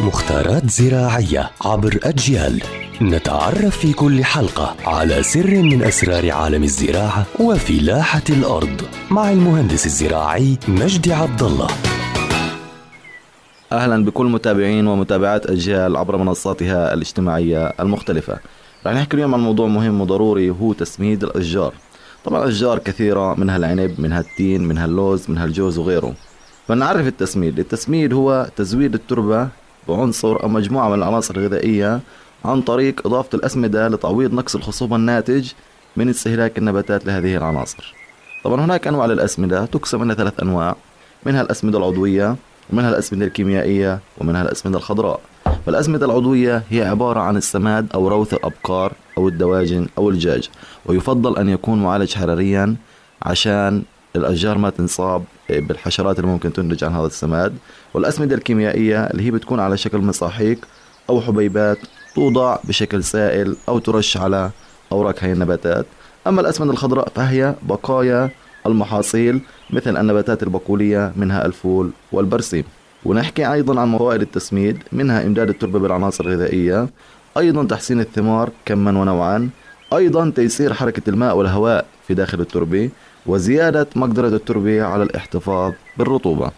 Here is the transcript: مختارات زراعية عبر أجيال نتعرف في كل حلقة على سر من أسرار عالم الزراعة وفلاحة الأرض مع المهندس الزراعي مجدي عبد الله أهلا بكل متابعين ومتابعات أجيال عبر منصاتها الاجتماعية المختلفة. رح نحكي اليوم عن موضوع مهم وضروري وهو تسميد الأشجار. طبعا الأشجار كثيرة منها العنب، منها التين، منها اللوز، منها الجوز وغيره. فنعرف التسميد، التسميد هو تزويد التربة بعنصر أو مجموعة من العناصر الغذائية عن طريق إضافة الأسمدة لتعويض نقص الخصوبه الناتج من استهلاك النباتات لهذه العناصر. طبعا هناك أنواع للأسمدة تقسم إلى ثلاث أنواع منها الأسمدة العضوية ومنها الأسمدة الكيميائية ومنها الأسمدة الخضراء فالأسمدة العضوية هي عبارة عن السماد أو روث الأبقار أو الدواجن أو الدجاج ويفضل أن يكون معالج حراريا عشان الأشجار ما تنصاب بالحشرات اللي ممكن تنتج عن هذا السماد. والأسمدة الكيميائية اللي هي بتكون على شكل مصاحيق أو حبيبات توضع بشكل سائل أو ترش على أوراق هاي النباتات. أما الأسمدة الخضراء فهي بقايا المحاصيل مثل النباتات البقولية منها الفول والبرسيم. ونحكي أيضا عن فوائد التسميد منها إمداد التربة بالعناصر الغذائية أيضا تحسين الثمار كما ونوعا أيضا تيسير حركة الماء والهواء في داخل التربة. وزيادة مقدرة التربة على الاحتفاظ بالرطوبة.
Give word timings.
مختارات 0.00 0.70
زراعية 0.70 1.50
عبر 1.64 1.98
أجيال 2.02 2.62
نتعرف 3.02 3.78
في 3.78 3.92
كل 3.92 4.24
حلقة 4.24 4.76
على 4.86 5.22
سر 5.22 5.62
من 5.62 5.82
أسرار 5.82 6.30
عالم 6.30 6.62
الزراعة 6.62 7.26
وفلاحة 7.40 8.22
الأرض 8.30 8.82
مع 9.10 9.30
المهندس 9.30 9.86
الزراعي 9.86 10.58
مجدي 10.68 11.12
عبد 11.12 11.42
الله 11.42 11.68
أهلا 13.72 14.04
بكل 14.04 14.26
متابعين 14.26 14.86
ومتابعات 14.86 15.46
أجيال 15.46 15.96
عبر 15.96 16.16
منصاتها 16.16 16.94
الاجتماعية 16.94 17.66
المختلفة. 17.80 18.38
رح 18.86 18.92
نحكي 18.92 19.16
اليوم 19.16 19.34
عن 19.34 19.40
موضوع 19.40 19.66
مهم 19.66 20.00
وضروري 20.00 20.50
وهو 20.50 20.72
تسميد 20.72 21.24
الأشجار. 21.24 21.74
طبعا 22.24 22.42
الأشجار 22.42 22.78
كثيرة 22.78 23.34
منها 23.34 23.56
العنب، 23.56 24.00
منها 24.00 24.20
التين، 24.20 24.64
منها 24.64 24.84
اللوز، 24.84 25.30
منها 25.30 25.44
الجوز 25.44 25.78
وغيره. 25.78 26.14
فنعرف 26.68 27.06
التسميد، 27.06 27.58
التسميد 27.58 28.12
هو 28.12 28.50
تزويد 28.56 28.94
التربة 28.94 29.48
بعنصر 29.88 30.42
أو 30.42 30.48
مجموعة 30.48 30.88
من 30.88 30.94
العناصر 30.94 31.36
الغذائية 31.36 32.00
عن 32.44 32.62
طريق 32.62 33.06
إضافة 33.06 33.28
الأسمدة 33.34 33.88
لتعويض 33.88 34.34
نقص 34.34 34.54
الخصوبه 34.54 34.96
الناتج 34.96 35.52
من 35.96 36.08
استهلاك 36.08 36.58
النباتات 36.58 37.06
لهذه 37.06 37.36
العناصر. 37.36 37.94
طبعا 38.44 38.64
هناك 38.64 38.86
أنواع 38.86 39.06
للأسمدة 39.06 39.64
تقسم 39.64 40.02
إلى 40.02 40.14
ثلاث 40.14 40.40
أنواع 40.40 40.76
منها 41.26 41.42
الأسمدة 41.42 41.78
العضوية 41.78 42.36
ومنها 42.72 42.90
الأسمدة 42.90 43.26
الكيميائية 43.26 44.00
ومنها 44.18 44.42
الأسمدة 44.42 44.78
الخضراء 44.78 45.20
فالأسمدة 45.66 46.06
العضوية 46.06 46.62
هي 46.70 46.82
عبارة 46.82 47.20
عن 47.20 47.36
السماد 47.36 47.86
أو 47.94 48.08
روث 48.08 48.34
الأبقار 48.34 48.92
أو 49.18 49.28
الدواجن 49.28 49.86
أو 49.98 50.10
الدجاج 50.10 50.50
ويفضل 50.86 51.36
أن 51.36 51.48
يكون 51.48 51.82
معالج 51.82 52.14
حراريا 52.14 52.76
عشان 53.22 53.82
الأشجار 54.16 54.58
ما 54.58 54.70
تنصاب 54.70 55.24
بالحشرات 55.50 56.18
اللي 56.18 56.30
ممكن 56.30 56.52
تنتج 56.52 56.84
عن 56.84 56.92
هذا 56.92 57.06
السماد. 57.06 57.54
والأسمدة 57.94 58.34
الكيميائية 58.34 59.04
اللي 59.04 59.22
هي 59.22 59.30
بتكون 59.30 59.60
على 59.60 59.76
شكل 59.76 59.98
مصاحيق 59.98 60.58
أو 61.10 61.20
حبيبات 61.20 61.78
توضع 62.14 62.58
بشكل 62.64 63.04
سائل 63.04 63.56
أو 63.68 63.78
ترش 63.78 64.16
على 64.16 64.50
أوراق 64.92 65.24
هاي 65.24 65.32
النباتات. 65.32 65.86
أما 66.26 66.40
الأسمدة 66.40 66.70
الخضراء 66.70 67.08
فهي 67.14 67.54
بقايا 67.62 68.30
المحاصيل 68.66 69.40
مثل 69.70 69.96
النباتات 69.96 70.42
البقولية 70.42 71.12
منها 71.16 71.46
الفول 71.46 71.90
والبرسيم. 72.12 72.64
ونحكي 73.04 73.52
أيضا 73.52 73.80
عن 73.80 73.98
فوائد 73.98 74.20
التسميد 74.20 74.78
منها 74.92 75.26
إمداد 75.26 75.48
التربة 75.48 75.78
بالعناصر 75.78 76.24
الغذائية 76.24 76.88
أيضا 77.36 77.64
تحسين 77.64 78.00
الثمار 78.00 78.50
كما 78.64 79.00
ونوعا 79.00 79.50
أيضا 79.92 80.30
تيسير 80.30 80.74
حركة 80.74 81.10
الماء 81.10 81.36
والهواء 81.36 81.86
في 82.08 82.14
داخل 82.14 82.40
التربة. 82.40 82.90
وزيادة 83.26 83.86
مقدرة 83.96 84.28
التربة 84.28 84.82
على 84.82 85.02
الاحتفاظ 85.02 85.72
بالرطوبة. 85.98 86.50